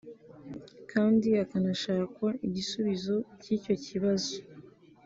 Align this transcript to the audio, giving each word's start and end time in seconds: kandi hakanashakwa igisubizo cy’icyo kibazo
kandi 0.91 1.27
hakanashakwa 1.39 2.27
igisubizo 2.47 3.15
cy’icyo 3.41 3.75
kibazo 3.85 4.35